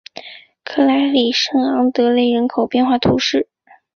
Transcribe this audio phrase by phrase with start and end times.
[0.63, 3.47] 克莱里圣昂德雷人口变化图示